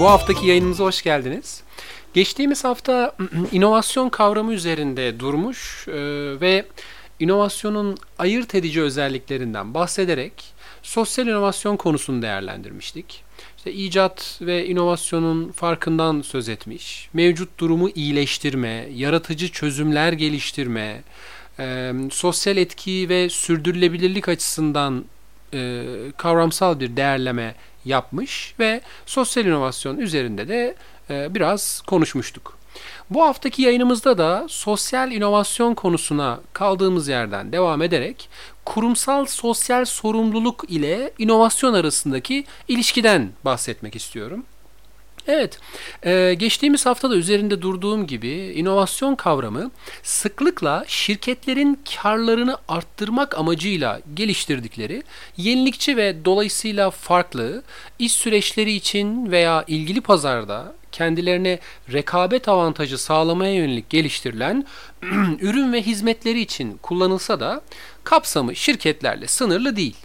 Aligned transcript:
Bu 0.00 0.10
haftaki 0.10 0.46
yayınımıza 0.46 0.84
hoş 0.84 1.02
geldiniz. 1.02 1.62
Geçtiğimiz 2.14 2.64
hafta 2.64 3.16
inovasyon 3.52 4.08
kavramı 4.08 4.52
üzerinde 4.52 5.20
durmuş 5.20 5.88
e, 5.88 5.92
ve 6.40 6.66
inovasyonun 7.18 7.98
ayırt 8.18 8.54
edici 8.54 8.82
özelliklerinden 8.82 9.74
bahsederek 9.74 10.32
sosyal 10.82 11.26
inovasyon 11.26 11.76
konusunu 11.76 12.22
değerlendirmiştik. 12.22 13.24
İşte 13.56 13.72
icat 13.72 14.38
ve 14.40 14.66
inovasyonun 14.66 15.52
farkından 15.52 16.22
söz 16.22 16.48
etmiş, 16.48 17.08
mevcut 17.12 17.58
durumu 17.58 17.88
iyileştirme, 17.90 18.88
yaratıcı 18.94 19.52
çözümler 19.52 20.12
geliştirme, 20.12 21.02
e, 21.58 21.92
sosyal 22.10 22.56
etki 22.56 23.08
ve 23.08 23.28
sürdürülebilirlik 23.28 24.28
açısından 24.28 25.04
e, 25.54 25.84
kavramsal 26.16 26.80
bir 26.80 26.96
değerleme 26.96 27.54
yapmış 27.84 28.54
ve 28.58 28.80
sosyal 29.06 29.46
inovasyon 29.46 29.98
üzerinde 29.98 30.48
de 30.48 30.74
e, 31.10 31.34
biraz 31.34 31.80
konuşmuştuk. 31.80 32.58
Bu 33.10 33.22
haftaki 33.24 33.62
yayınımızda 33.62 34.18
da 34.18 34.46
sosyal 34.48 35.12
inovasyon 35.12 35.74
konusuna 35.74 36.40
kaldığımız 36.52 37.08
yerden 37.08 37.52
devam 37.52 37.82
ederek 37.82 38.28
kurumsal 38.64 39.26
sosyal 39.26 39.84
sorumluluk 39.84 40.64
ile 40.68 41.12
inovasyon 41.18 41.74
arasındaki 41.74 42.44
ilişkiden 42.68 43.28
bahsetmek 43.44 43.96
istiyorum. 43.96 44.44
Evet, 45.26 45.58
e, 46.02 46.34
geçtiğimiz 46.34 46.86
haftada 46.86 47.16
üzerinde 47.16 47.62
durduğum 47.62 48.06
gibi 48.06 48.52
inovasyon 48.56 49.14
kavramı 49.14 49.70
sıklıkla 50.02 50.84
şirketlerin 50.88 51.80
karlarını 52.02 52.56
arttırmak 52.68 53.38
amacıyla 53.38 54.00
geliştirdikleri 54.14 55.02
yenilikçi 55.36 55.96
ve 55.96 56.24
dolayısıyla 56.24 56.90
farklı 56.90 57.62
iş 57.98 58.12
süreçleri 58.12 58.72
için 58.72 59.30
veya 59.30 59.64
ilgili 59.66 60.00
pazarda 60.00 60.74
kendilerine 60.92 61.58
rekabet 61.92 62.48
avantajı 62.48 62.98
sağlamaya 62.98 63.54
yönelik 63.54 63.90
geliştirilen 63.90 64.66
ürün 65.40 65.72
ve 65.72 65.82
hizmetleri 65.82 66.40
için 66.40 66.78
kullanılsa 66.82 67.40
da 67.40 67.60
kapsamı 68.04 68.56
şirketlerle 68.56 69.26
sınırlı 69.26 69.76
değil. 69.76 69.96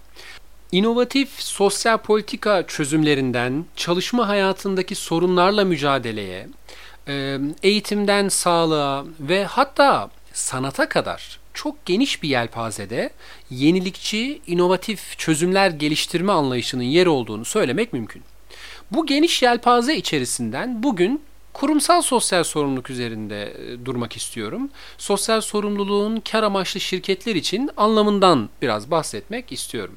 İnovatif 0.71 1.29
sosyal 1.37 1.97
politika 1.97 2.67
çözümlerinden 2.67 3.65
çalışma 3.75 4.27
hayatındaki 4.27 4.95
sorunlarla 4.95 5.65
mücadeleye, 5.65 6.47
e, 7.07 7.37
eğitimden 7.63 8.29
sağlığa 8.29 9.05
ve 9.19 9.45
hatta 9.45 10.09
sanata 10.33 10.89
kadar 10.89 11.39
çok 11.53 11.85
geniş 11.85 12.23
bir 12.23 12.29
yelpazede 12.29 13.09
yenilikçi, 13.49 14.41
inovatif 14.47 15.17
çözümler 15.17 15.69
geliştirme 15.69 16.31
anlayışının 16.31 16.83
yer 16.83 17.05
olduğunu 17.05 17.45
söylemek 17.45 17.93
mümkün. 17.93 18.23
Bu 18.91 19.05
geniş 19.05 19.43
yelpaze 19.43 19.95
içerisinden 19.95 20.83
bugün 20.83 21.21
kurumsal 21.53 22.01
sosyal 22.01 22.43
sorumluluk 22.43 22.89
üzerinde 22.89 23.43
e, 23.43 23.85
durmak 23.85 24.17
istiyorum. 24.17 24.69
Sosyal 24.97 25.41
sorumluluğun 25.41 26.19
kar 26.31 26.43
amaçlı 26.43 26.79
şirketler 26.79 27.35
için 27.35 27.69
anlamından 27.77 28.49
biraz 28.61 28.91
bahsetmek 28.91 29.51
istiyorum. 29.51 29.95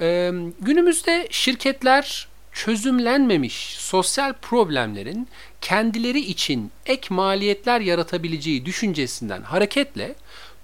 Ee, 0.00 0.32
günümüzde 0.60 1.28
şirketler 1.30 2.28
çözümlenmemiş 2.52 3.76
sosyal 3.78 4.32
problemlerin 4.32 5.28
kendileri 5.60 6.20
için 6.20 6.70
ek 6.86 7.14
maliyetler 7.14 7.80
yaratabileceği 7.80 8.66
düşüncesinden 8.66 9.42
hareketle 9.42 10.14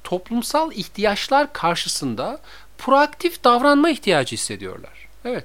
toplumsal 0.04 0.72
ihtiyaçlar 0.72 1.52
karşısında 1.52 2.40
proaktif 2.78 3.44
davranma 3.44 3.90
ihtiyacı 3.90 4.36
hissediyorlar. 4.36 5.08
Evet. 5.24 5.44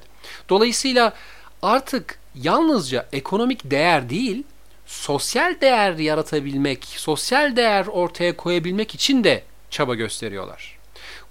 Dolayısıyla 0.50 1.14
artık 1.62 2.20
yalnızca 2.36 3.08
ekonomik 3.14 3.72
değer 3.72 4.10
değil, 4.10 4.44
sosyal 4.86 5.62
değer 5.62 5.94
yaratabilmek, 5.94 6.86
sosyal 6.86 7.56
değer 7.56 7.86
ortaya 7.86 8.38
koyabilmek 8.38 8.96
için 8.96 9.24
de 9.24 9.44
çaba 9.70 9.96
gösteriyorlar 9.96 10.83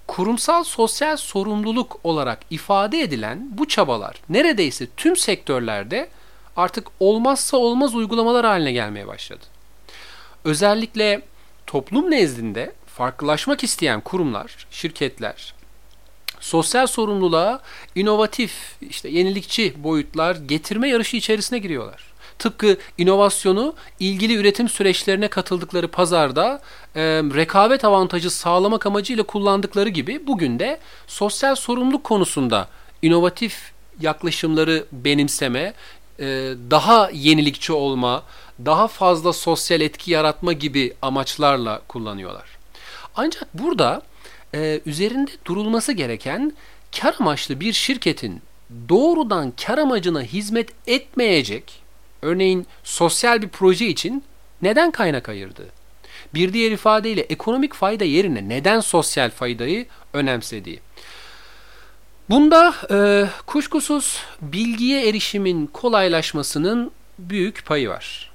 kurumsal 0.07 0.63
sosyal 0.63 1.17
sorumluluk 1.17 1.99
olarak 2.03 2.39
ifade 2.49 3.01
edilen 3.01 3.47
bu 3.51 3.67
çabalar 3.67 4.21
neredeyse 4.29 4.87
tüm 4.97 5.15
sektörlerde 5.15 6.09
artık 6.55 6.87
olmazsa 6.99 7.57
olmaz 7.57 7.95
uygulamalar 7.95 8.45
haline 8.45 8.71
gelmeye 8.71 9.07
başladı. 9.07 9.45
Özellikle 10.43 11.21
toplum 11.67 12.11
nezdinde 12.11 12.73
farklılaşmak 12.87 13.63
isteyen 13.63 14.01
kurumlar, 14.01 14.67
şirketler 14.71 15.53
sosyal 16.43 16.87
sorumluluğa 16.87 17.59
inovatif, 17.95 18.75
işte 18.81 19.09
yenilikçi 19.09 19.83
boyutlar 19.83 20.35
getirme 20.35 20.89
yarışı 20.89 21.17
içerisine 21.17 21.59
giriyorlar. 21.59 22.12
Tıpkı 22.39 22.77
inovasyonu 22.97 23.75
ilgili 23.99 24.35
üretim 24.35 24.69
süreçlerine 24.69 25.27
katıldıkları 25.27 25.87
pazarda 25.87 26.61
e, 26.95 27.01
rekabet 27.35 27.85
avantajı 27.85 28.29
sağlamak 28.29 28.85
amacıyla 28.85 29.23
kullandıkları 29.23 29.89
gibi 29.89 30.27
bugün 30.27 30.59
de 30.59 30.79
sosyal 31.07 31.55
sorumluluk 31.55 32.03
konusunda 32.03 32.67
inovatif 33.01 33.71
yaklaşımları 34.01 34.85
benimseme, 34.91 35.73
e, 36.19 36.25
daha 36.71 37.09
yenilikçi 37.13 37.73
olma, 37.73 38.23
daha 38.65 38.87
fazla 38.87 39.33
sosyal 39.33 39.81
etki 39.81 40.11
yaratma 40.11 40.53
gibi 40.53 40.93
amaçlarla 41.01 41.81
kullanıyorlar. 41.87 42.45
Ancak 43.15 43.53
burada 43.53 44.01
e, 44.55 44.81
üzerinde 44.85 45.31
durulması 45.45 45.91
gereken 45.91 46.53
kar 46.99 47.15
amaçlı 47.19 47.59
bir 47.59 47.73
şirketin 47.73 48.41
doğrudan 48.89 49.53
kar 49.65 49.77
amacına 49.77 50.21
hizmet 50.21 50.69
etmeyecek 50.87 51.82
Örneğin 52.23 52.67
sosyal 52.83 53.41
bir 53.41 53.47
proje 53.47 53.87
için 53.87 54.23
neden 54.61 54.91
kaynak 54.91 55.29
ayırdı? 55.29 55.65
Bir 56.33 56.53
diğer 56.53 56.71
ifadeyle 56.71 57.21
ekonomik 57.21 57.73
fayda 57.73 58.03
yerine 58.03 58.49
neden 58.49 58.79
sosyal 58.79 59.29
faydayı 59.29 59.85
önemsediği. 60.13 60.79
Bunda 62.29 62.73
e, 62.91 63.27
kuşkusuz 63.45 64.21
bilgiye 64.41 65.09
erişimin 65.09 65.67
kolaylaşmasının 65.67 66.91
büyük 67.19 67.65
payı 67.65 67.89
var. 67.89 68.31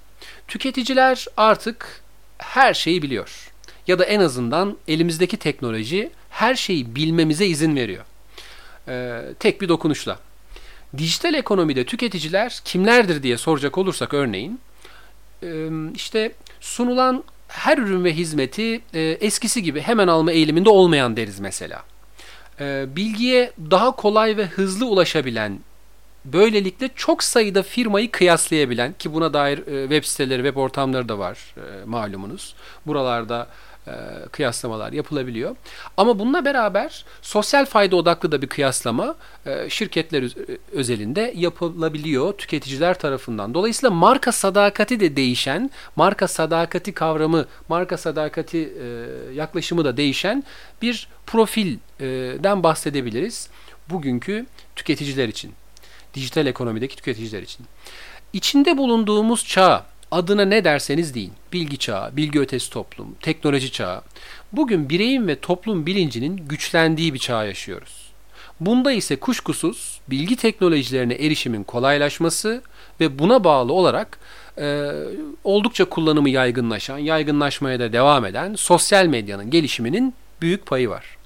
Tüketiciler 0.48 1.26
artık 1.36 2.02
her 2.38 2.74
şeyi 2.74 3.02
biliyor. 3.02 3.50
Ya 3.86 3.98
da 3.98 4.04
en 4.04 4.20
azından 4.20 4.76
elimizdeki 4.88 5.36
teknoloji 5.36 6.10
her 6.30 6.54
şeyi 6.54 6.94
bilmemize 6.96 7.46
izin 7.46 7.76
veriyor. 7.76 8.04
E, 8.88 9.22
tek 9.40 9.60
bir 9.60 9.68
dokunuşla. 9.68 10.18
Dijital 10.96 11.34
ekonomide 11.34 11.84
tüketiciler 11.84 12.60
kimlerdir 12.64 13.22
diye 13.22 13.36
soracak 13.36 13.78
olursak 13.78 14.14
örneğin 14.14 14.60
işte 15.94 16.32
sunulan 16.60 17.24
her 17.48 17.78
ürün 17.78 18.04
ve 18.04 18.12
hizmeti 18.12 18.80
eskisi 18.94 19.62
gibi 19.62 19.80
hemen 19.80 20.08
alma 20.08 20.32
eğiliminde 20.32 20.70
olmayan 20.70 21.16
deriz 21.16 21.40
mesela. 21.40 21.84
Bilgiye 22.96 23.52
daha 23.70 23.90
kolay 23.90 24.36
ve 24.36 24.46
hızlı 24.46 24.86
ulaşabilen 24.86 25.58
böylelikle 26.24 26.90
çok 26.96 27.22
sayıda 27.22 27.62
firmayı 27.62 28.10
kıyaslayabilen 28.10 28.94
ki 28.98 29.14
buna 29.14 29.32
dair 29.32 29.56
web 29.64 30.04
siteleri, 30.04 30.42
web 30.42 30.56
ortamları 30.56 31.08
da 31.08 31.18
var 31.18 31.54
malumunuz. 31.86 32.54
Buralarda 32.86 33.48
e, 33.86 33.92
kıyaslamalar 34.32 34.92
yapılabiliyor. 34.92 35.56
Ama 35.96 36.18
bununla 36.18 36.44
beraber 36.44 37.04
sosyal 37.22 37.66
fayda 37.66 37.96
odaklı 37.96 38.32
da 38.32 38.42
bir 38.42 38.46
kıyaslama 38.46 39.14
e, 39.46 39.70
şirketler 39.70 40.24
özelinde 40.72 41.32
yapılabiliyor 41.36 42.32
tüketiciler 42.32 42.98
tarafından. 42.98 43.54
Dolayısıyla 43.54 43.90
marka 43.90 44.32
sadakati 44.32 45.00
de 45.00 45.16
değişen, 45.16 45.70
marka 45.96 46.28
sadakati 46.28 46.92
kavramı, 46.92 47.46
marka 47.68 47.96
sadakati 47.96 48.58
e, 48.58 49.34
yaklaşımı 49.34 49.84
da 49.84 49.96
değişen 49.96 50.44
bir 50.82 51.08
profilden 51.26 52.62
bahsedebiliriz 52.62 53.48
bugünkü 53.90 54.46
tüketiciler 54.76 55.28
için. 55.28 55.52
Dijital 56.14 56.46
ekonomideki 56.46 56.96
tüketiciler 56.96 57.42
için. 57.42 57.66
İçinde 58.32 58.78
bulunduğumuz 58.78 59.46
çağ 59.46 59.86
adına 60.10 60.44
ne 60.44 60.64
derseniz 60.64 61.14
deyin. 61.14 61.32
Bilgi 61.52 61.78
çağı, 61.78 62.16
bilgi 62.16 62.40
ötesi 62.40 62.70
toplum, 62.70 63.14
teknoloji 63.20 63.72
çağı. 63.72 64.02
Bugün 64.52 64.88
bireyin 64.88 65.28
ve 65.28 65.40
toplum 65.40 65.86
bilincinin 65.86 66.36
güçlendiği 66.36 67.14
bir 67.14 67.18
çağ 67.18 67.44
yaşıyoruz. 67.44 68.08
Bunda 68.60 68.92
ise 68.92 69.16
kuşkusuz 69.16 70.00
bilgi 70.08 70.36
teknolojilerine 70.36 71.14
erişimin 71.14 71.64
kolaylaşması 71.64 72.62
ve 73.00 73.18
buna 73.18 73.44
bağlı 73.44 73.72
olarak 73.72 74.18
e, 74.58 74.90
oldukça 75.44 75.84
kullanımı 75.84 76.30
yaygınlaşan, 76.30 76.98
yaygınlaşmaya 76.98 77.80
da 77.80 77.92
devam 77.92 78.24
eden 78.24 78.54
sosyal 78.54 79.06
medyanın 79.06 79.50
gelişiminin 79.50 80.14
büyük 80.40 80.66
payı 80.66 80.88
var. 80.88 81.16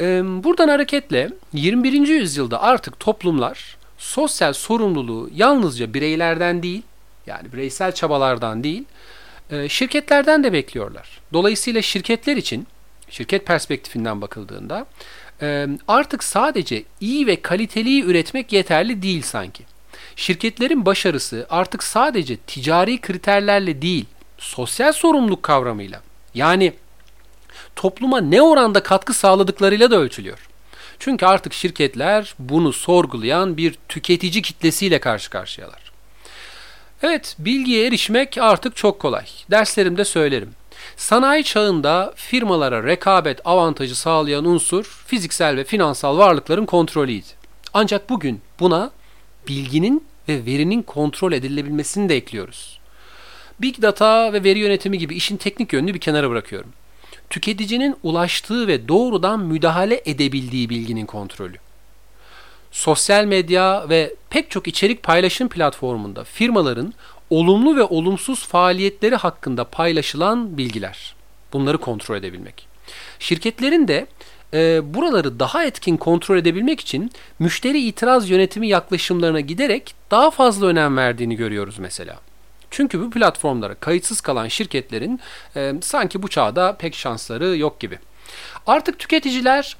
E, 0.00 0.04
buradan 0.44 0.68
hareketle 0.68 1.30
21. 1.52 2.08
yüzyılda 2.08 2.62
artık 2.62 3.00
toplumlar 3.00 3.76
sosyal 3.98 4.52
sorumluluğu 4.52 5.30
yalnızca 5.34 5.94
bireylerden 5.94 6.62
değil, 6.62 6.82
yani 7.26 7.52
bireysel 7.52 7.92
çabalardan 7.92 8.64
değil, 8.64 8.84
e, 9.50 9.68
şirketlerden 9.68 10.44
de 10.44 10.52
bekliyorlar. 10.52 11.20
Dolayısıyla 11.32 11.82
şirketler 11.82 12.36
için, 12.36 12.66
şirket 13.10 13.46
perspektifinden 13.46 14.20
bakıldığında 14.20 14.86
e, 15.42 15.68
artık 15.88 16.24
sadece 16.24 16.84
iyi 17.00 17.26
ve 17.26 17.42
kaliteliyi 17.42 18.04
üretmek 18.04 18.52
yeterli 18.52 19.02
değil 19.02 19.22
sanki. 19.22 19.64
Şirketlerin 20.16 20.86
başarısı 20.86 21.46
artık 21.50 21.82
sadece 21.82 22.36
ticari 22.36 23.00
kriterlerle 23.00 23.82
değil, 23.82 24.06
sosyal 24.38 24.92
sorumluluk 24.92 25.42
kavramıyla 25.42 26.00
yani 26.34 26.72
topluma 27.76 28.20
ne 28.20 28.42
oranda 28.42 28.82
katkı 28.82 29.14
sağladıklarıyla 29.14 29.90
da 29.90 29.96
ölçülüyor. 29.96 30.48
Çünkü 30.98 31.26
artık 31.26 31.52
şirketler 31.52 32.34
bunu 32.38 32.72
sorgulayan 32.72 33.56
bir 33.56 33.74
tüketici 33.88 34.42
kitlesiyle 34.42 35.00
karşı 35.00 35.30
karşıyalar. 35.30 35.83
Evet, 37.06 37.36
bilgiye 37.38 37.86
erişmek 37.86 38.38
artık 38.38 38.76
çok 38.76 38.98
kolay. 38.98 39.24
Derslerimde 39.50 40.04
söylerim. 40.04 40.50
Sanayi 40.96 41.44
çağında 41.44 42.12
firmalara 42.16 42.84
rekabet 42.84 43.40
avantajı 43.44 43.96
sağlayan 43.96 44.44
unsur 44.44 45.04
fiziksel 45.06 45.56
ve 45.56 45.64
finansal 45.64 46.18
varlıkların 46.18 46.66
kontrolüydü. 46.66 47.26
Ancak 47.74 48.10
bugün 48.10 48.40
buna 48.60 48.90
bilginin 49.48 50.04
ve 50.28 50.46
verinin 50.46 50.82
kontrol 50.82 51.32
edilebilmesini 51.32 52.08
de 52.08 52.16
ekliyoruz. 52.16 52.80
Big 53.60 53.82
data 53.82 54.32
ve 54.32 54.44
veri 54.44 54.58
yönetimi 54.58 54.98
gibi 54.98 55.14
işin 55.14 55.36
teknik 55.36 55.72
yönünü 55.72 55.94
bir 55.94 56.00
kenara 56.00 56.30
bırakıyorum. 56.30 56.72
Tüketicinin 57.30 57.96
ulaştığı 58.02 58.66
ve 58.66 58.88
doğrudan 58.88 59.40
müdahale 59.40 60.02
edebildiği 60.04 60.70
bilginin 60.70 61.06
kontrolü. 61.06 61.63
Sosyal 62.74 63.24
medya 63.24 63.88
ve 63.88 64.14
pek 64.30 64.50
çok 64.50 64.68
içerik 64.68 65.02
paylaşım 65.02 65.48
platformunda 65.48 66.24
firmaların 66.24 66.94
olumlu 67.30 67.76
ve 67.76 67.82
olumsuz 67.82 68.46
faaliyetleri 68.46 69.16
hakkında 69.16 69.64
paylaşılan 69.64 70.58
bilgiler. 70.58 71.14
Bunları 71.52 71.78
kontrol 71.78 72.16
edebilmek. 72.16 72.66
Şirketlerin 73.18 73.88
de 73.88 74.06
e, 74.54 74.94
buraları 74.94 75.40
daha 75.40 75.64
etkin 75.64 75.96
kontrol 75.96 76.36
edebilmek 76.36 76.80
için 76.80 77.10
müşteri 77.38 77.80
itiraz 77.80 78.30
yönetimi 78.30 78.68
yaklaşımlarına 78.68 79.40
giderek 79.40 79.94
daha 80.10 80.30
fazla 80.30 80.66
önem 80.66 80.96
verdiğini 80.96 81.36
görüyoruz 81.36 81.78
mesela. 81.78 82.20
Çünkü 82.70 83.00
bu 83.00 83.10
platformlara 83.10 83.74
kayıtsız 83.74 84.20
kalan 84.20 84.48
şirketlerin 84.48 85.20
e, 85.56 85.74
sanki 85.82 86.22
bu 86.22 86.28
çağda 86.28 86.76
pek 86.76 86.94
şansları 86.94 87.56
yok 87.56 87.80
gibi. 87.80 87.98
Artık 88.66 88.98
tüketiciler 88.98 89.76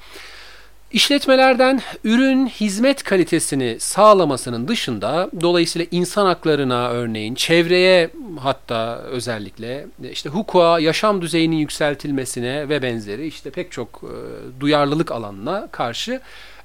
İşletmelerden 0.94 1.82
ürün 2.05 2.46
hizmet 2.46 3.02
kalitesini 3.02 3.76
sağlamasının 3.81 4.69
dışında 4.69 5.31
dolayısıyla 5.41 5.87
insan 5.91 6.26
haklarına 6.26 6.88
örneğin 6.88 7.35
çevreye 7.35 8.11
hatta 8.41 8.99
özellikle 8.99 9.87
işte 10.12 10.29
hukuka 10.29 10.79
yaşam 10.79 11.23
düzeyinin 11.23 11.56
yükseltilmesine 11.56 12.69
ve 12.69 12.82
benzeri 12.82 13.26
işte 13.26 13.50
pek 13.50 13.73
çok 13.73 14.02
e, 14.05 14.14
duyarlılık 14.61 15.12
alanına 15.12 15.69
karşı 15.73 16.20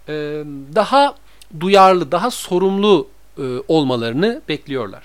e, 0.08 0.14
daha 0.76 1.16
duyarlı, 1.60 2.12
daha 2.12 2.32
sorumlu 2.32 3.08
e, 3.38 3.44
olmalarını 3.68 4.42
bekliyorlar. 4.50 5.04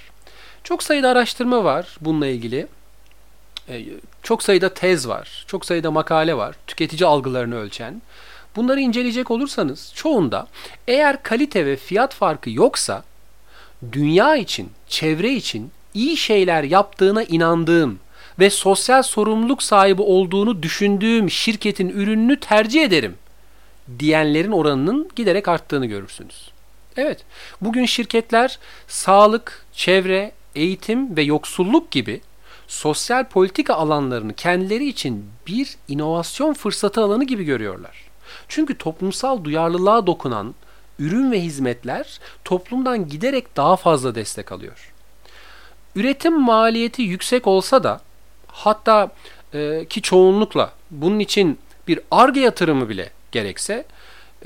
Çok 0.64 0.82
sayıda 0.82 1.08
araştırma 1.08 1.64
var 1.64 1.96
bununla 2.00 2.26
ilgili. 2.26 2.66
E, 3.68 3.84
çok 4.22 4.42
sayıda 4.42 4.74
tez 4.74 5.08
var, 5.08 5.44
çok 5.48 5.66
sayıda 5.66 5.90
makale 5.90 6.36
var, 6.36 6.56
tüketici 6.66 7.06
algılarını 7.06 7.56
ölçen. 7.56 8.02
Bunları 8.56 8.80
inceleyecek 8.80 9.30
olursanız 9.30 9.92
çoğunda 9.94 10.46
eğer 10.88 11.22
kalite 11.22 11.66
ve 11.66 11.76
fiyat 11.76 12.14
farkı 12.14 12.50
yoksa 12.50 13.04
dünya 13.92 14.36
için, 14.36 14.70
çevre 14.88 15.32
için 15.32 15.70
iyi 15.94 16.16
şeyler 16.16 16.62
yaptığına 16.62 17.22
inandığım 17.22 17.98
ve 18.38 18.50
sosyal 18.50 19.02
sorumluluk 19.02 19.62
sahibi 19.62 20.02
olduğunu 20.02 20.62
düşündüğüm 20.62 21.30
şirketin 21.30 21.88
ürününü 21.88 22.40
tercih 22.40 22.82
ederim 22.82 23.14
diyenlerin 23.98 24.52
oranının 24.52 25.10
giderek 25.16 25.48
arttığını 25.48 25.86
görürsünüz. 25.86 26.50
Evet, 26.96 27.24
bugün 27.60 27.84
şirketler 27.84 28.58
sağlık, 28.88 29.64
çevre, 29.72 30.32
eğitim 30.54 31.16
ve 31.16 31.22
yoksulluk 31.22 31.90
gibi 31.90 32.20
sosyal 32.68 33.24
politika 33.24 33.74
alanlarını 33.74 34.34
kendileri 34.34 34.88
için 34.88 35.24
bir 35.46 35.76
inovasyon 35.88 36.54
fırsatı 36.54 37.00
alanı 37.00 37.24
gibi 37.24 37.44
görüyorlar. 37.44 38.04
Çünkü 38.48 38.78
toplumsal 38.78 39.44
duyarlılığa 39.44 40.06
dokunan 40.06 40.54
ürün 40.98 41.32
ve 41.32 41.40
hizmetler 41.40 42.18
toplumdan 42.44 43.08
giderek 43.08 43.56
daha 43.56 43.76
fazla 43.76 44.14
destek 44.14 44.52
alıyor. 44.52 44.92
Üretim 45.96 46.40
maliyeti 46.40 47.02
yüksek 47.02 47.46
olsa 47.46 47.84
da 47.84 48.00
hatta 48.46 49.10
e, 49.54 49.84
ki 49.90 50.02
çoğunlukla 50.02 50.72
bunun 50.90 51.18
için 51.18 51.58
bir 51.88 52.00
arge 52.10 52.40
yatırımı 52.40 52.88
bile 52.88 53.10
gerekse 53.32 53.84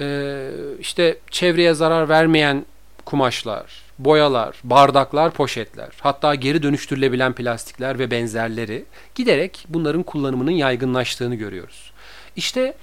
e, 0.00 0.50
işte 0.80 1.18
çevreye 1.30 1.74
zarar 1.74 2.08
vermeyen 2.08 2.64
kumaşlar, 3.04 3.82
boyalar, 3.98 4.56
bardaklar, 4.64 5.30
poşetler, 5.30 5.88
hatta 6.00 6.34
geri 6.34 6.62
dönüştürülebilen 6.62 7.32
plastikler 7.32 7.98
ve 7.98 8.10
benzerleri 8.10 8.84
giderek 9.14 9.66
bunların 9.68 10.02
kullanımının 10.02 10.50
yaygınlaştığını 10.50 11.34
görüyoruz. 11.34 11.92
İşte 12.36 12.74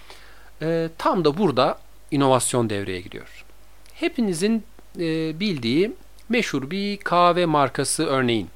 e, 0.62 0.90
tam 0.98 1.26
da 1.26 1.38
burada 1.38 1.78
inovasyon 2.12 2.70
devreye 2.70 3.02
giriyor. 3.02 3.46
Hepinizin 3.94 4.64
e, 5.00 5.40
bildiği 5.40 5.92
meşhur 6.30 6.72
bir 6.72 6.98
kahve 6.98 7.46
markası 7.46 8.06
örneğin. 8.06 8.50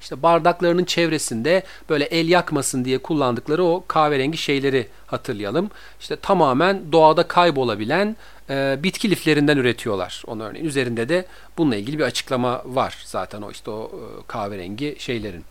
İşte 0.00 0.22
bardaklarının 0.22 0.84
çevresinde 0.84 1.62
böyle 1.90 2.04
el 2.04 2.28
yakmasın 2.28 2.84
diye 2.84 2.98
kullandıkları 2.98 3.64
o 3.64 3.84
kahverengi 3.88 4.38
şeyleri 4.38 4.88
hatırlayalım. 5.06 5.70
İşte 6.00 6.16
tamamen 6.16 6.92
doğada 6.92 7.28
kaybolabilen 7.28 8.16
e, 8.50 8.78
bitki 8.82 9.10
liflerinden 9.10 9.56
üretiyorlar. 9.56 10.22
Onun 10.26 10.40
örneğin 10.40 10.64
üzerinde 10.64 11.08
de 11.08 11.26
bununla 11.58 11.76
ilgili 11.76 11.98
bir 11.98 12.04
açıklama 12.04 12.62
var 12.64 13.02
zaten 13.04 13.42
o 13.42 13.50
işte 13.50 13.70
o 13.70 13.84
e, 13.84 14.26
kahverengi 14.26 14.96
şeylerin. 14.98 15.44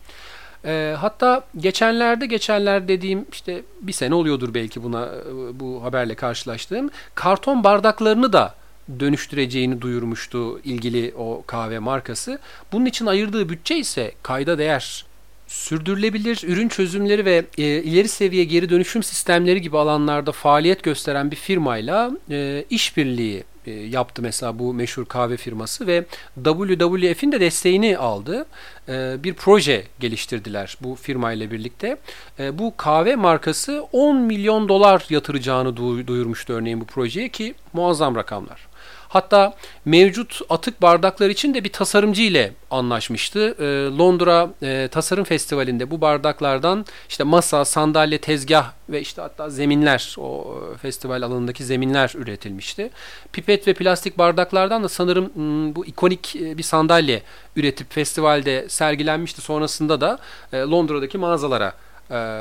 E, 0.64 0.94
hatta 0.98 1.44
geçenlerde 1.56 2.26
geçenler 2.26 2.88
dediğim 2.88 3.26
işte 3.32 3.62
bir 3.80 3.92
sene 3.92 4.14
oluyordur 4.14 4.54
belki 4.54 4.82
buna 4.82 5.04
e, 5.06 5.60
bu 5.60 5.84
haberle 5.84 6.14
karşılaştığım 6.14 6.90
karton 7.14 7.64
bardaklarını 7.64 8.32
da 8.32 8.54
dönüştüreceğini 9.00 9.80
duyurmuştu 9.80 10.60
ilgili 10.60 11.14
o 11.18 11.42
kahve 11.46 11.78
markası. 11.78 12.38
Bunun 12.72 12.86
için 12.86 13.06
ayırdığı 13.06 13.48
bütçe 13.48 13.78
ise 13.78 14.12
kayda 14.22 14.58
değer. 14.58 15.04
Sürdürülebilir 15.46 16.40
ürün 16.46 16.68
çözümleri 16.68 17.24
ve 17.24 17.44
e, 17.58 17.62
ileri 17.62 18.08
seviye 18.08 18.44
geri 18.44 18.70
dönüşüm 18.70 19.02
sistemleri 19.02 19.62
gibi 19.62 19.78
alanlarda 19.78 20.32
faaliyet 20.32 20.82
gösteren 20.82 21.30
bir 21.30 21.36
firmayla 21.36 22.10
e, 22.30 22.64
işbirliği 22.70 23.44
e, 23.66 23.70
yaptı 23.70 24.22
mesela 24.22 24.58
bu 24.58 24.74
meşhur 24.74 25.04
kahve 25.04 25.36
firması 25.36 25.86
ve 25.86 26.04
WWF'in 26.44 27.32
de 27.32 27.40
desteğini 27.40 27.98
aldı. 27.98 28.46
E, 28.88 29.16
bir 29.24 29.34
proje 29.34 29.84
geliştirdiler 30.00 30.76
bu 30.80 30.94
firma 30.94 31.32
ile 31.32 31.50
birlikte. 31.50 31.96
E, 32.38 32.58
bu 32.58 32.76
kahve 32.76 33.16
markası 33.16 33.86
10 33.92 34.16
milyon 34.16 34.68
dolar 34.68 35.06
yatıracağını 35.10 35.76
duyurmuştu 36.06 36.52
örneğin 36.52 36.80
bu 36.80 36.84
projeye 36.84 37.28
ki 37.28 37.54
muazzam 37.72 38.16
rakamlar. 38.16 38.71
Hatta 39.12 39.54
mevcut 39.84 40.40
atık 40.50 40.82
bardaklar 40.82 41.30
için 41.30 41.54
de 41.54 41.64
bir 41.64 41.72
tasarımcı 41.72 42.22
ile 42.22 42.52
anlaşmıştı. 42.70 43.56
E, 43.58 43.64
Londra 43.98 44.50
e, 44.62 44.88
Tasarım 44.88 45.24
Festivali'nde 45.24 45.90
bu 45.90 46.00
bardaklardan 46.00 46.86
işte 47.08 47.24
masa, 47.24 47.64
sandalye, 47.64 48.18
tezgah 48.18 48.72
ve 48.88 49.00
işte 49.00 49.22
hatta 49.22 49.50
zeminler 49.50 50.16
o 50.18 50.56
e, 50.74 50.78
festival 50.78 51.22
alanındaki 51.22 51.64
zeminler 51.64 52.12
üretilmişti. 52.16 52.90
Pipet 53.32 53.68
ve 53.68 53.74
plastik 53.74 54.18
bardaklardan 54.18 54.84
da 54.84 54.88
sanırım 54.88 55.34
hmm, 55.34 55.74
bu 55.74 55.86
ikonik 55.86 56.36
e, 56.36 56.58
bir 56.58 56.62
sandalye 56.62 57.22
üretip 57.56 57.92
festivalde 57.92 58.68
sergilenmişti. 58.68 59.40
Sonrasında 59.40 60.00
da 60.00 60.18
e, 60.52 60.58
Londra'daki 60.58 61.18
mağazalara 61.18 61.72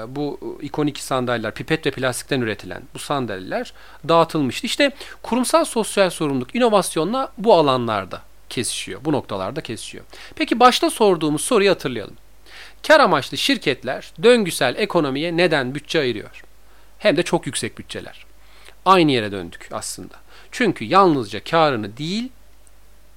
bu 0.07 0.57
ikonik 0.61 0.99
sandalyeler, 0.99 1.53
pipet 1.53 1.85
ve 1.85 1.91
plastikten 1.91 2.41
üretilen 2.41 2.83
bu 2.93 2.99
sandalyeler 2.99 3.73
dağıtılmıştı. 4.07 4.67
İşte 4.67 4.91
kurumsal 5.23 5.65
sosyal 5.65 6.09
sorumluluk 6.09 6.55
inovasyonla 6.55 7.31
bu 7.37 7.53
alanlarda 7.53 8.21
kesişiyor. 8.49 9.01
Bu 9.05 9.11
noktalarda 9.11 9.61
kesişiyor. 9.61 10.05
Peki 10.35 10.59
başta 10.59 10.89
sorduğumuz 10.89 11.41
soruyu 11.41 11.71
hatırlayalım. 11.71 12.15
Kar 12.87 12.99
amaçlı 12.99 13.37
şirketler 13.37 14.11
döngüsel 14.23 14.75
ekonomiye 14.77 15.37
neden 15.37 15.75
bütçe 15.75 15.99
ayırıyor? 15.99 16.43
Hem 16.99 17.17
de 17.17 17.23
çok 17.23 17.45
yüksek 17.45 17.77
bütçeler. 17.77 18.25
Aynı 18.85 19.11
yere 19.11 19.31
döndük 19.31 19.69
aslında. 19.71 20.15
Çünkü 20.51 20.85
yalnızca 20.85 21.43
karını 21.43 21.97
değil, 21.97 22.29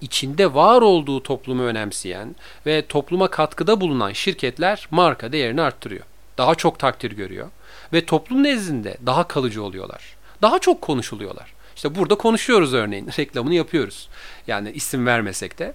içinde 0.01 0.55
var 0.55 0.83
olduğu 0.83 1.23
toplumu 1.23 1.63
önemseyen 1.63 2.37
ve 2.67 2.87
topluma 2.87 3.31
katkıda 3.31 3.81
bulunan 3.81 4.13
şirketler 4.13 4.89
marka 4.91 5.33
değerini 5.33 5.63
arttırıyor 5.63 6.05
daha 6.39 6.55
çok 6.55 6.79
takdir 6.79 7.13
görüyor 7.13 7.49
ve 7.93 8.07
toplum 8.07 8.43
nezdinde 8.43 8.97
daha 9.07 9.29
kalıcı 9.29 9.63
oluyorlar. 9.63 10.17
Daha 10.43 10.59
çok 10.59 10.83
konuşuluyorlar. 10.83 11.55
İşte 11.77 11.95
burada 11.95 12.15
konuşuyoruz 12.15 12.75
örneğin. 12.75 13.07
Reklamını 13.19 13.55
yapıyoruz. 13.55 14.09
Yani 14.47 14.71
isim 14.71 15.07
vermesek 15.07 15.59
de. 15.59 15.75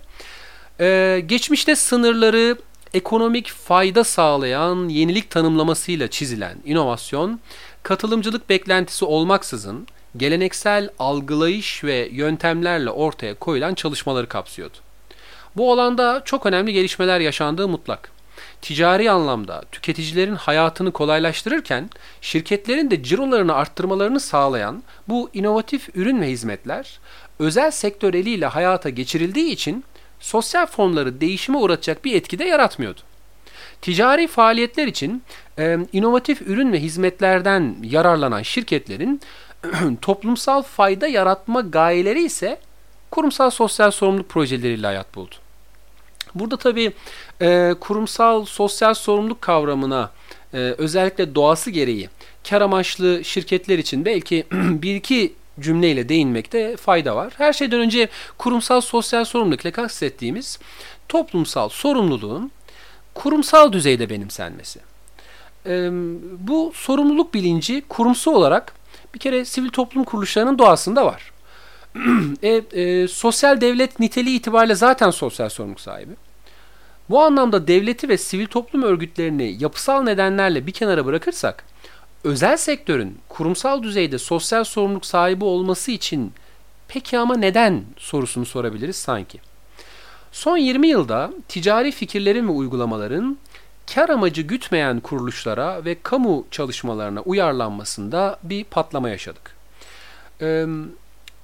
Ee, 0.79 1.23
geçmişte 1.25 1.75
sınırları 1.75 2.57
ekonomik 2.93 3.47
fayda 3.49 4.03
sağlayan 4.03 4.89
yenilik 4.89 5.29
tanımlamasıyla 5.29 6.07
çizilen 6.07 6.57
inovasyon, 6.65 7.39
katılımcılık 7.83 8.49
beklentisi 8.49 9.05
olmaksızın 9.05 9.87
geleneksel 10.17 10.89
algılayış 10.99 11.83
ve 11.83 12.09
yöntemlerle 12.11 12.89
ortaya 12.89 13.33
koyulan 13.33 13.73
çalışmaları 13.73 14.29
kapsıyordu. 14.29 14.77
Bu 15.55 15.73
alanda 15.73 16.21
çok 16.25 16.45
önemli 16.45 16.73
gelişmeler 16.73 17.19
yaşandığı 17.19 17.67
mutlak. 17.67 18.11
Ticari 18.61 19.11
anlamda 19.11 19.63
tüketicilerin 19.71 20.35
hayatını 20.35 20.91
kolaylaştırırken 20.91 21.89
şirketlerin 22.21 22.91
de 22.91 23.03
cirolarını 23.03 23.53
arttırmalarını 23.55 24.19
sağlayan 24.19 24.83
bu 25.07 25.29
inovatif 25.33 25.89
ürün 25.95 26.21
ve 26.21 26.27
hizmetler 26.27 26.99
özel 27.39 27.71
sektör 27.71 28.13
eliyle 28.13 28.45
hayata 28.45 28.89
geçirildiği 28.89 29.51
için 29.51 29.83
sosyal 30.19 30.65
fonları 30.65 31.21
değişime 31.21 31.57
uğratacak 31.57 32.05
bir 32.05 32.15
etki 32.15 32.39
de 32.39 32.43
yaratmıyordu. 32.43 32.99
Ticari 33.81 34.27
faaliyetler 34.27 34.87
için 34.87 35.23
e, 35.59 35.77
inovatif 35.93 36.41
ürün 36.41 36.73
ve 36.73 36.79
hizmetlerden 36.79 37.75
yararlanan 37.83 38.41
şirketlerin 38.41 39.21
toplumsal 40.01 40.61
fayda 40.61 41.07
yaratma 41.07 41.61
gayeleri 41.61 42.23
ise 42.23 42.59
kurumsal 43.11 43.49
sosyal 43.49 43.91
sorumluluk 43.91 44.29
projeleriyle 44.29 44.87
hayat 44.87 45.15
buldu. 45.15 45.35
Burada 46.35 46.57
tabii 46.57 46.91
e, 47.41 47.75
kurumsal 47.79 48.45
sosyal 48.45 48.93
sorumluluk 48.93 49.41
kavramına 49.41 50.11
e, 50.53 50.57
özellikle 50.57 51.35
doğası 51.35 51.71
gereği 51.71 52.09
kar 52.49 52.61
amaçlı 52.61 53.23
şirketler 53.23 53.79
için 53.79 54.05
belki 54.05 54.45
bir 54.51 54.95
iki 54.95 55.33
cümleyle 55.59 56.09
değinmekte 56.09 56.77
fayda 56.77 57.15
var. 57.15 57.33
Her 57.37 57.53
şeyden 57.53 57.79
önce 57.79 58.09
kurumsal 58.37 58.81
sosyal 58.81 59.25
sorumluluk 59.25 59.61
ile 59.61 59.71
kastettiğimiz 59.71 60.59
toplumsal 61.09 61.69
sorumluluğun 61.69 62.51
kurumsal 63.13 63.73
düzeyde 63.73 64.09
benimsenmesi. 64.09 64.79
E, 65.65 65.89
bu 66.39 66.71
sorumluluk 66.75 67.33
bilinci 67.33 67.83
kurumsal 67.89 68.33
olarak 68.33 68.73
bir 69.13 69.19
kere 69.19 69.45
sivil 69.45 69.69
toplum 69.69 70.03
kuruluşlarının 70.03 70.59
doğasında 70.59 71.05
var. 71.05 71.31
e, 72.43 72.49
e, 72.81 73.07
sosyal 73.07 73.61
devlet 73.61 73.99
niteliği 73.99 74.37
itibariyle 74.37 74.75
zaten 74.75 75.09
sosyal 75.11 75.49
sorumluluk 75.49 75.81
sahibi. 75.81 76.11
Bu 77.09 77.21
anlamda 77.21 77.67
devleti 77.67 78.09
ve 78.09 78.17
sivil 78.17 78.45
toplum 78.45 78.83
örgütlerini 78.83 79.55
yapısal 79.59 80.03
nedenlerle 80.03 80.67
bir 80.67 80.71
kenara 80.71 81.05
bırakırsak, 81.05 81.63
özel 82.23 82.57
sektörün 82.57 83.17
kurumsal 83.29 83.83
düzeyde 83.83 84.17
sosyal 84.17 84.63
sorumluluk 84.63 85.05
sahibi 85.05 85.43
olması 85.43 85.91
için 85.91 86.33
peki 86.87 87.17
ama 87.17 87.37
neden 87.37 87.83
sorusunu 87.97 88.45
sorabiliriz 88.45 88.95
sanki. 88.95 89.39
Son 90.31 90.57
20 90.57 90.87
yılda 90.87 91.31
ticari 91.47 91.91
fikirlerin 91.91 92.47
ve 92.47 92.51
uygulamaların 92.51 93.37
kar 93.95 94.09
amacı 94.09 94.41
gütmeyen 94.41 94.99
kuruluşlara 94.99 95.85
ve 95.85 95.97
kamu 96.03 96.45
çalışmalarına 96.51 97.21
uyarlanmasında 97.21 98.39
bir 98.43 98.63
patlama 98.63 99.09
yaşadık. 99.09 99.55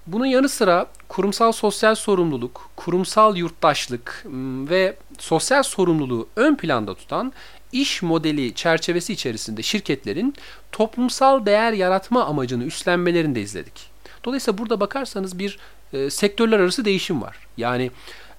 Bunun 0.08 0.26
yanı 0.26 0.50
sıra 0.50 0.88
kurumsal 1.08 1.52
sosyal 1.52 1.96
sorumluluk, 1.96 2.70
kurumsal 2.76 3.38
yurttaşlık 3.38 4.26
ve 4.70 4.96
sosyal 5.20 5.64
sorumluluğu 5.64 6.28
ön 6.36 6.56
planda 6.56 6.96
tutan 6.96 7.34
iş 7.72 8.02
modeli 8.02 8.54
çerçevesi 8.54 9.14
içerisinde 9.14 9.64
şirketlerin 9.64 10.34
toplumsal 10.72 11.46
değer 11.46 11.74
yaratma 11.74 12.26
amacını 12.26 12.64
üstlenmelerini 12.64 13.36
de 13.36 13.42
izledik. 13.42 13.90
Dolayısıyla 14.26 14.58
burada 14.58 14.80
bakarsanız 14.80 15.40
bir 15.40 15.60
e, 15.94 16.10
sektörler 16.10 16.60
arası 16.60 16.86
değişim 16.86 17.22
var. 17.22 17.38
Yani 17.58 17.92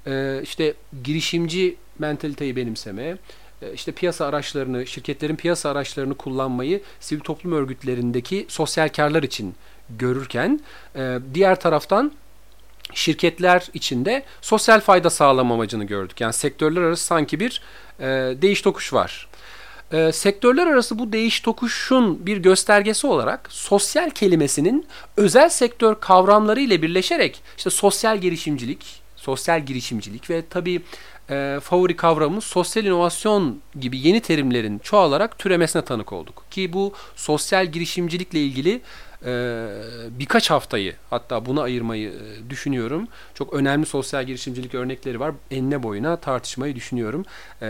e, 0.07 0.41
işte 0.43 0.75
girişimci 1.05 1.77
mentaliteyi 1.99 2.57
benimseme, 2.57 3.17
işte 3.75 3.93
piyasa 3.93 4.27
araçlarını, 4.27 4.87
şirketlerin 4.87 5.37
piyasa 5.37 5.71
araçlarını 5.71 6.15
kullanmayı 6.15 6.83
sivil 7.01 7.21
toplum 7.21 7.53
örgütlerindeki 7.53 8.47
sosyal 8.49 8.89
karlar 8.89 9.23
için 9.23 9.55
görürken 9.91 10.61
e, 10.97 11.19
diğer 11.35 11.61
taraftan 11.61 12.13
şirketler 12.95 13.69
içinde 13.75 14.23
sosyal 14.41 14.81
fayda 14.81 15.11
sağlama 15.11 15.55
amacını 15.55 15.85
gördük. 15.85 16.21
Yani 16.21 16.33
sektörler 16.33 16.83
arası 16.83 17.05
sanki 17.05 17.41
bir 17.41 17.63
e, 18.01 18.05
değiş 18.43 18.63
tokuş 18.63 18.93
var. 18.93 19.29
E, 19.93 20.13
sektörler 20.13 20.67
arası 20.67 20.99
bu 20.99 21.13
değiş 21.13 21.41
tokuşun 21.41 22.27
bir 22.27 22.37
göstergesi 22.37 23.07
olarak 23.07 23.49
sosyal 23.51 24.11
kelimesinin 24.11 24.87
özel 25.17 25.49
sektör 25.49 25.95
kavramları 26.01 26.61
ile 26.61 26.83
birleşerek 26.83 27.43
işte 27.57 27.71
sosyal 27.71 28.19
girişimcilik, 28.19 29.03
sosyal 29.17 29.67
girişimcilik 29.67 30.31
ve 30.31 30.43
tabii 30.51 30.83
e, 31.31 31.59
favori 31.63 31.97
kavramımız 31.97 32.45
sosyal 32.45 32.85
inovasyon 32.85 33.61
gibi 33.81 33.99
yeni 33.99 34.21
terimlerin 34.21 34.79
çoğalarak 34.79 35.39
türemesine 35.39 35.83
tanık 35.83 36.13
olduk. 36.13 36.45
Ki 36.51 36.73
bu 36.73 36.93
sosyal 37.17 37.67
girişimcilikle 37.67 38.41
ilgili 38.41 38.81
e, 39.27 39.67
birkaç 40.11 40.51
haftayı 40.51 40.95
hatta 41.11 41.47
buna 41.47 41.63
ayırmayı 41.63 42.11
e, 42.11 42.51
düşünüyorum. 42.51 43.09
Çok 43.35 43.55
önemli 43.55 43.87
sosyal 43.87 44.25
girişimcilik 44.25 44.75
örnekleri 44.75 45.21
var. 45.21 45.33
Enine 45.51 45.83
boyuna 45.83 46.17
tartışmayı 46.17 46.77
düşünüyorum. 46.77 47.25
E, 47.63 47.67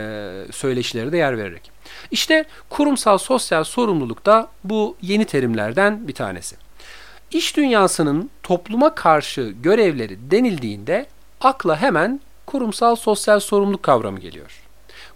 söyleşilere 0.50 1.12
de 1.12 1.16
yer 1.16 1.38
vererek. 1.38 1.70
İşte 2.10 2.44
kurumsal 2.68 3.18
sosyal 3.18 3.64
sorumluluk 3.64 4.26
da 4.26 4.48
bu 4.64 4.96
yeni 5.02 5.24
terimlerden 5.24 6.08
bir 6.08 6.14
tanesi. 6.14 6.56
İş 7.30 7.56
dünyasının 7.56 8.30
topluma 8.42 8.94
karşı 8.94 9.54
görevleri 9.62 10.30
denildiğinde 10.30 11.06
akla 11.40 11.82
hemen 11.82 12.20
kurumsal 12.46 12.96
sosyal 12.96 13.40
sorumluluk 13.40 13.82
kavramı 13.82 14.20
geliyor. 14.20 14.60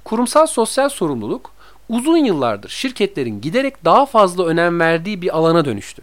Kurumsal 0.04 0.46
sosyal 0.46 0.88
sorumluluk 0.88 1.52
uzun 1.88 2.16
yıllardır 2.16 2.68
şirketlerin 2.68 3.40
giderek 3.40 3.84
daha 3.84 4.06
fazla 4.06 4.46
önem 4.46 4.80
verdiği 4.80 5.22
bir 5.22 5.36
alana 5.36 5.64
dönüştü. 5.64 6.02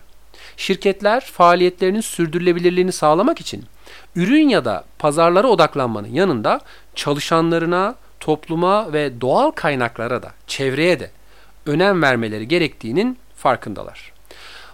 Şirketler 0.57 1.25
faaliyetlerinin 1.25 2.01
sürdürülebilirliğini 2.01 2.91
sağlamak 2.91 3.41
için 3.41 3.65
ürün 4.15 4.49
ya 4.49 4.65
da 4.65 4.83
pazarlara 4.99 5.47
odaklanmanın 5.47 6.13
yanında 6.13 6.61
çalışanlarına, 6.95 7.95
topluma 8.19 8.93
ve 8.93 9.21
doğal 9.21 9.51
kaynaklara 9.51 10.23
da, 10.23 10.31
çevreye 10.47 10.99
de 10.99 11.11
önem 11.65 12.01
vermeleri 12.01 12.47
gerektiğinin 12.47 13.17
farkındalar. 13.35 14.11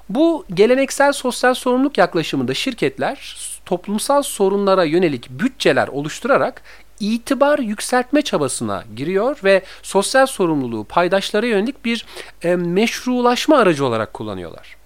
Bu 0.09 0.45
geleneksel 0.53 1.13
sosyal 1.13 1.53
sorumluluk 1.53 1.97
yaklaşımında 1.97 2.53
şirketler 2.53 3.35
toplumsal 3.65 4.21
sorunlara 4.21 4.83
yönelik 4.83 5.29
bütçeler 5.29 5.87
oluşturarak 5.87 6.61
itibar 6.99 7.59
yükseltme 7.59 8.21
çabasına 8.21 8.83
giriyor 8.95 9.39
ve 9.43 9.61
sosyal 9.83 10.25
sorumluluğu 10.25 10.83
paydaşlara 10.83 11.45
yönelik 11.45 11.85
bir 11.85 12.05
e, 12.43 12.55
meşrulaşma 12.55 13.57
aracı 13.57 13.85
olarak 13.85 14.13
kullanıyorlar. 14.13 14.77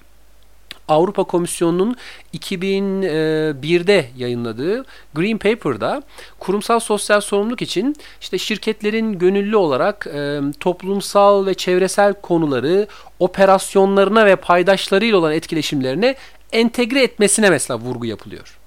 Avrupa 0.87 1.23
Komisyonu'nun 1.23 1.95
2001'de 2.33 4.09
yayınladığı 4.17 4.85
Green 5.13 5.37
Paper'da 5.37 6.03
kurumsal 6.39 6.79
sosyal 6.79 7.21
sorumluluk 7.21 7.61
için 7.61 7.95
işte 8.21 8.37
şirketlerin 8.37 9.19
gönüllü 9.19 9.55
olarak 9.55 10.07
e, 10.13 10.39
toplumsal 10.59 11.45
ve 11.45 11.53
çevresel 11.53 12.13
konuları 12.13 12.87
operasyonlarına 13.19 14.25
ve 14.25 14.35
paydaşlarıyla 14.35 15.17
olan 15.17 15.33
etkileşimlerine 15.33 16.15
entegre 16.51 17.03
etmesine 17.03 17.49
mesela 17.49 17.79
vurgu 17.79 18.05
yapılıyor. 18.05 18.57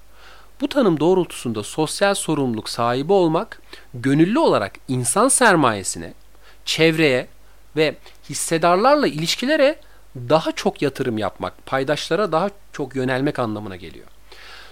Bu 0.61 0.67
tanım 0.67 0.99
doğrultusunda 0.99 1.63
sosyal 1.63 2.13
sorumluluk 2.13 2.69
sahibi 2.69 3.13
olmak, 3.13 3.61
gönüllü 3.93 4.39
olarak 4.39 4.73
insan 4.87 5.27
sermayesine, 5.27 6.13
çevreye 6.65 7.27
ve 7.75 7.95
hissedarlarla 8.29 9.07
ilişkilere 9.07 9.75
daha 10.15 10.51
çok 10.51 10.81
yatırım 10.81 11.17
yapmak, 11.17 11.65
paydaşlara 11.65 12.31
daha 12.31 12.49
çok 12.73 12.95
yönelmek 12.95 13.39
anlamına 13.39 13.75
geliyor. 13.75 14.07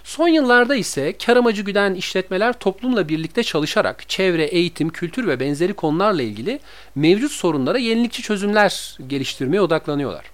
Son 0.04 0.28
yıllarda 0.28 0.76
ise 0.76 1.18
kar 1.18 1.38
amacı 1.38 1.62
güden 1.62 1.94
işletmeler 1.94 2.60
toplumla 2.60 3.10
birlikte 3.10 3.44
çalışarak 3.44 4.10
çevre, 4.10 4.44
eğitim, 4.44 4.90
kültür 4.90 5.28
ve 5.28 5.40
benzeri 5.40 5.74
konularla 5.74 6.22
ilgili 6.22 6.60
mevcut 6.96 7.32
sorunlara 7.32 7.78
yenilikçi 7.78 8.22
çözümler 8.22 8.98
geliştirmeye 9.08 9.62
odaklanıyorlar. 9.62 10.26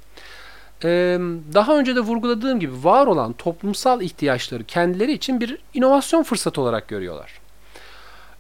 Daha 1.53 1.77
önce 1.77 1.95
de 1.95 1.99
vurguladığım 1.99 2.59
gibi 2.59 2.83
var 2.83 3.07
olan 3.07 3.33
toplumsal 3.33 4.01
ihtiyaçları 4.01 4.63
kendileri 4.63 5.11
için 5.11 5.41
bir 5.41 5.57
inovasyon 5.73 6.23
fırsatı 6.23 6.61
olarak 6.61 6.87
görüyorlar. 6.87 7.39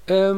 Ee, 0.09 0.31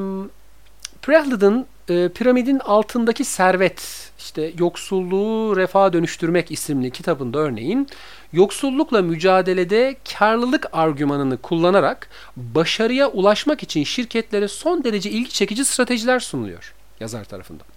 Prehlad'ın 1.01 1.66
e, 1.89 2.10
Piramidin 2.10 2.60
Altındaki 2.60 3.24
Servet 3.24 4.12
işte 4.20 4.54
Yoksulluğu 4.60 5.58
Refaha 5.58 5.94
Dönüştürmek 5.94 6.51
isimli 6.51 6.92
kitabında 6.92 7.39
örneğin 7.39 7.88
yoksullukla 8.34 9.01
mücadelede 9.01 9.96
karlılık 10.20 10.66
argümanını 10.74 11.38
kullanarak 11.38 12.10
başarıya 12.38 13.08
ulaşmak 13.10 13.63
için 13.63 13.84
şirketlere 13.84 14.48
son 14.48 14.84
derece 14.84 15.10
ilgi 15.10 15.30
çekici 15.30 15.66
stratejiler 15.66 16.20
sunuluyor 16.20 16.74
yazar 17.00 17.24
tarafından. 17.24 17.77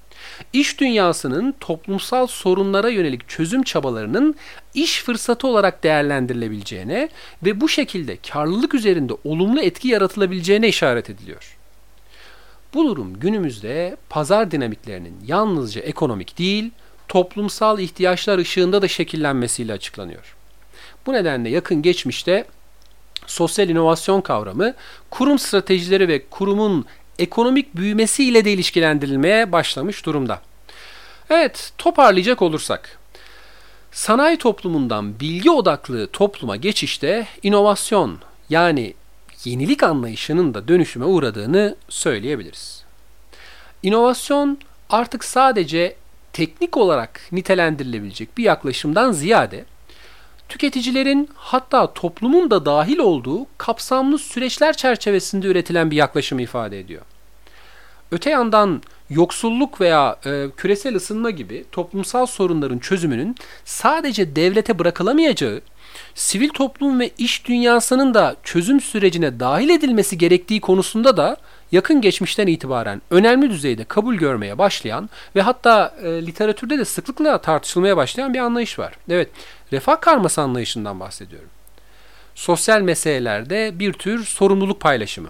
İş 0.52 0.80
dünyasının 0.80 1.54
toplumsal 1.60 2.26
sorunlara 2.26 2.88
yönelik 2.88 3.28
çözüm 3.28 3.62
çabalarının 3.62 4.34
iş 4.74 5.02
fırsatı 5.02 5.46
olarak 5.46 5.82
değerlendirilebileceğine 5.82 7.08
ve 7.42 7.60
bu 7.60 7.68
şekilde 7.68 8.16
karlılık 8.16 8.74
üzerinde 8.74 9.12
olumlu 9.24 9.60
etki 9.60 9.88
yaratılabileceğine 9.88 10.68
işaret 10.68 11.10
ediliyor. 11.10 11.56
Bu 12.74 12.84
durum 12.88 13.20
günümüzde 13.20 13.96
pazar 14.08 14.50
dinamiklerinin 14.50 15.16
yalnızca 15.26 15.80
ekonomik 15.80 16.38
değil, 16.38 16.70
toplumsal 17.08 17.78
ihtiyaçlar 17.78 18.38
ışığında 18.38 18.82
da 18.82 18.88
şekillenmesiyle 18.88 19.72
açıklanıyor. 19.72 20.36
Bu 21.06 21.12
nedenle 21.12 21.48
yakın 21.48 21.82
geçmişte 21.82 22.44
sosyal 23.26 23.68
inovasyon 23.68 24.20
kavramı 24.20 24.74
kurum 25.10 25.38
stratejileri 25.38 26.08
ve 26.08 26.26
kurumun 26.30 26.86
ekonomik 27.20 27.76
büyümesi 27.76 28.24
ile 28.24 28.44
de 28.44 28.52
ilişkilendirilmeye 28.52 29.52
başlamış 29.52 30.06
durumda. 30.06 30.40
Evet, 31.30 31.72
toparlayacak 31.78 32.42
olursak 32.42 32.98
sanayi 33.92 34.36
toplumundan 34.36 35.20
bilgi 35.20 35.50
odaklı 35.50 36.06
topluma 36.06 36.56
geçişte 36.56 37.26
inovasyon 37.42 38.18
yani 38.50 38.94
yenilik 39.44 39.82
anlayışının 39.82 40.54
da 40.54 40.68
dönüşüme 40.68 41.04
uğradığını 41.04 41.76
söyleyebiliriz. 41.88 42.84
İnovasyon 43.82 44.58
artık 44.90 45.24
sadece 45.24 45.96
teknik 46.32 46.76
olarak 46.76 47.20
nitelendirilebilecek 47.32 48.38
bir 48.38 48.44
yaklaşımdan 48.44 49.12
ziyade 49.12 49.64
tüketicilerin 50.50 51.28
hatta 51.34 51.94
toplumun 51.94 52.50
da 52.50 52.66
dahil 52.66 52.98
olduğu 52.98 53.46
kapsamlı 53.58 54.18
süreçler 54.18 54.76
çerçevesinde 54.76 55.46
üretilen 55.46 55.90
bir 55.90 55.96
yaklaşım 55.96 56.38
ifade 56.38 56.80
ediyor. 56.80 57.02
Öte 58.12 58.30
yandan 58.30 58.82
yoksulluk 59.10 59.80
veya 59.80 60.16
e, 60.26 60.46
küresel 60.56 60.94
ısınma 60.94 61.30
gibi 61.30 61.64
toplumsal 61.72 62.26
sorunların 62.26 62.78
çözümünün 62.78 63.34
sadece 63.64 64.36
devlete 64.36 64.78
bırakılamayacağı, 64.78 65.60
sivil 66.14 66.48
toplum 66.48 67.00
ve 67.00 67.10
iş 67.18 67.46
dünyasının 67.46 68.14
da 68.14 68.36
çözüm 68.44 68.80
sürecine 68.80 69.40
dahil 69.40 69.68
edilmesi 69.68 70.18
gerektiği 70.18 70.60
konusunda 70.60 71.16
da 71.16 71.36
yakın 71.72 72.00
geçmişten 72.00 72.46
itibaren 72.46 73.02
önemli 73.10 73.50
düzeyde 73.50 73.84
kabul 73.84 74.14
görmeye 74.14 74.58
başlayan 74.58 75.10
ve 75.36 75.42
hatta 75.42 75.94
e, 76.02 76.26
literatürde 76.26 76.78
de 76.78 76.84
sıklıkla 76.84 77.38
tartışılmaya 77.38 77.96
başlayan 77.96 78.34
bir 78.34 78.38
anlayış 78.38 78.78
var. 78.78 78.94
Evet, 79.10 79.28
refah 79.72 80.00
karması 80.00 80.40
anlayışından 80.40 81.00
bahsediyorum. 81.00 81.48
Sosyal 82.34 82.80
meselelerde 82.80 83.78
bir 83.78 83.92
tür 83.92 84.24
sorumluluk 84.24 84.80
paylaşımı. 84.80 85.28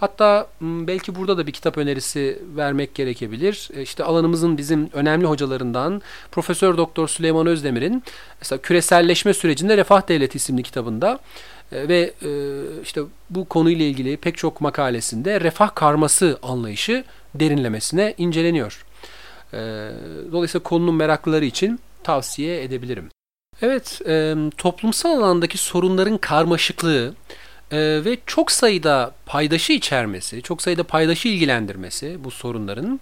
Hatta 0.00 0.48
belki 0.60 1.14
burada 1.14 1.38
da 1.38 1.46
bir 1.46 1.52
kitap 1.52 1.78
önerisi 1.78 2.42
vermek 2.56 2.94
gerekebilir. 2.94 3.68
E, 3.74 3.82
işte 3.82 4.04
alanımızın 4.04 4.58
bizim 4.58 4.90
önemli 4.92 5.26
hocalarından 5.26 6.02
Profesör 6.30 6.76
Doktor 6.76 7.08
Süleyman 7.08 7.46
Özdemir'in 7.46 8.02
mesela 8.40 8.62
küreselleşme 8.62 9.34
sürecinde 9.34 9.76
Refah 9.76 10.08
Devleti 10.08 10.36
isimli 10.36 10.62
kitabında 10.62 11.18
ve 11.72 12.12
e, 12.22 12.30
işte 12.82 13.00
bu 13.30 13.44
konuyla 13.44 13.84
ilgili 13.84 14.16
pek 14.16 14.36
çok 14.36 14.60
makalesinde 14.60 15.40
refah 15.40 15.74
karması 15.74 16.38
anlayışı 16.42 17.04
derinlemesine 17.34 18.14
inceleniyor. 18.18 18.84
Dolayısıyla 20.32 20.62
konunun 20.62 20.94
meraklıları 20.94 21.44
için 21.44 21.80
tavsiye 22.04 22.62
edebilirim. 22.62 23.08
Evet, 23.62 24.00
toplumsal 24.56 25.10
alandaki 25.10 25.58
sorunların 25.58 26.18
karmaşıklığı, 26.18 27.14
ve 27.72 28.18
çok 28.26 28.52
sayıda 28.52 29.14
paydaşı 29.26 29.72
içermesi, 29.72 30.42
çok 30.42 30.62
sayıda 30.62 30.84
paydaşı 30.84 31.28
ilgilendirmesi 31.28 32.24
bu 32.24 32.30
sorunların 32.30 33.00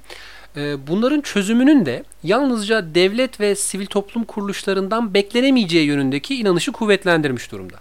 e, 0.56 0.86
bunların 0.86 1.20
çözümünün 1.20 1.86
de 1.86 2.02
yalnızca 2.22 2.94
devlet 2.94 3.40
ve 3.40 3.54
sivil 3.54 3.86
toplum 3.86 4.24
kuruluşlarından 4.24 5.14
beklenemeyeceği 5.14 5.86
yönündeki 5.86 6.34
inanışı 6.34 6.72
kuvvetlendirmiş 6.72 7.52
durumda. 7.52 7.76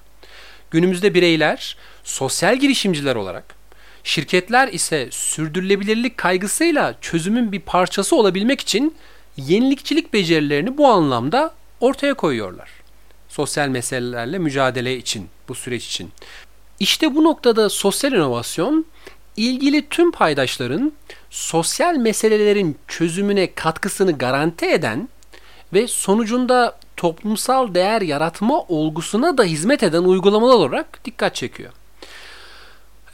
Günümüzde 0.71 1.13
bireyler 1.13 1.77
sosyal 2.03 2.57
girişimciler 2.57 3.15
olarak, 3.15 3.55
şirketler 4.03 4.67
ise 4.67 5.07
sürdürülebilirlik 5.11 6.17
kaygısıyla 6.17 6.95
çözümün 7.01 7.51
bir 7.51 7.59
parçası 7.59 8.15
olabilmek 8.15 8.61
için 8.61 8.95
yenilikçilik 9.37 10.13
becerilerini 10.13 10.77
bu 10.77 10.87
anlamda 10.87 11.53
ortaya 11.79 12.13
koyuyorlar. 12.13 12.69
Sosyal 13.29 13.67
meselelerle 13.67 14.39
mücadele 14.39 14.97
için, 14.97 15.29
bu 15.49 15.55
süreç 15.55 15.85
için. 15.85 16.11
İşte 16.79 17.15
bu 17.15 17.23
noktada 17.23 17.69
sosyal 17.69 18.13
inovasyon 18.13 18.85
ilgili 19.37 19.89
tüm 19.89 20.11
paydaşların 20.11 20.91
sosyal 21.29 21.95
meselelerin 21.95 22.77
çözümüne 22.87 23.53
katkısını 23.53 24.17
garanti 24.17 24.65
eden 24.65 25.09
ve 25.73 25.87
sonucunda 25.87 26.77
toplumsal 26.97 27.73
değer 27.73 28.01
yaratma 28.01 28.61
olgusuna 28.61 29.37
da 29.37 29.43
hizmet 29.43 29.83
eden 29.83 30.03
uygulamalar 30.03 30.55
olarak 30.55 31.05
dikkat 31.05 31.35
çekiyor. 31.35 31.71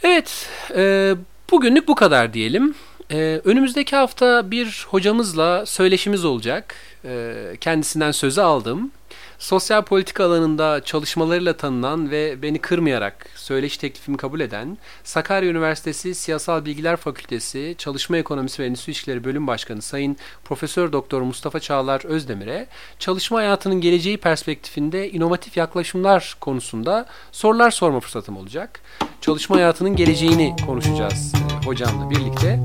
Evet, 0.03 0.49
e, 0.75 1.13
bugünlük 1.51 1.87
bu 1.87 1.95
kadar 1.95 2.33
diyelim. 2.33 2.75
E, 3.11 3.41
önümüzdeki 3.43 3.95
hafta 3.95 4.51
bir 4.51 4.85
hocamızla 4.89 5.65
söyleşimiz 5.65 6.25
olacak. 6.25 6.75
E, 7.05 7.33
kendisinden 7.61 8.11
sözü 8.11 8.41
aldım. 8.41 8.91
Sosyal 9.39 9.81
politika 9.81 10.25
alanında 10.25 10.83
çalışmalarıyla 10.83 11.57
tanınan 11.57 12.11
ve 12.11 12.41
beni 12.41 12.59
kırmayarak 12.59 13.29
söyleşi 13.35 13.79
teklifimi 13.79 14.17
kabul 14.17 14.39
eden 14.39 14.77
Sakarya 15.03 15.49
Üniversitesi 15.49 16.15
Siyasal 16.15 16.65
Bilgiler 16.65 16.95
Fakültesi 16.95 17.75
Çalışma 17.77 18.17
Ekonomisi 18.17 18.61
ve 18.61 18.67
Endüstri 18.67 18.91
İlişkileri 18.91 19.23
Bölüm 19.23 19.47
Başkanı 19.47 19.81
Sayın 19.81 20.17
Profesör 20.43 20.91
Doktor 20.91 21.21
Mustafa 21.21 21.59
Çağlar 21.59 22.05
Özdemir'e 22.05 22.67
çalışma 22.99 23.37
hayatının 23.37 23.81
geleceği 23.81 24.17
perspektifinde 24.17 25.09
inovatif 25.09 25.57
yaklaşımlar 25.57 26.37
konusunda 26.41 27.05
sorular 27.31 27.71
sorma 27.71 27.99
fırsatım 27.99 28.37
olacak. 28.37 28.81
Çalışma 29.21 29.55
hayatının 29.55 29.95
geleceğini 29.95 30.55
konuşacağız 30.65 31.33
e, 31.35 31.65
hocamla 31.65 32.09
birlikte. 32.09 32.59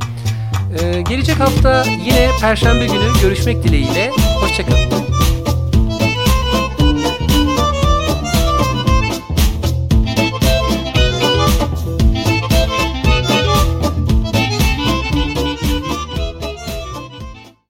Ee, 0.81 1.02
gelecek 1.02 1.40
hafta 1.40 1.85
yine 1.85 2.31
Perşembe 2.40 2.87
günü 2.87 3.22
görüşmek 3.22 3.64
dileğiyle. 3.64 4.11
Hoşçakalın. 4.40 4.97